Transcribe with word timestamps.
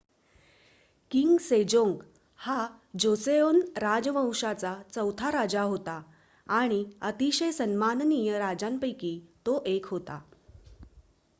king 1.11 1.39
Sejong 1.39 1.97
हा 2.39 2.55
Joseon 2.95 3.59
राजवंशाचा 3.77 4.71
चौथा 4.93 5.29
राजा 5.29 5.61
होता 5.63 6.01
आणि 6.49 6.83
अतिशय 7.01 7.51
सन्माननीय 7.51 8.37
राजांपैकी 8.39 9.13
तो 9.45 9.61
1 9.67 9.85
होता 9.85 10.19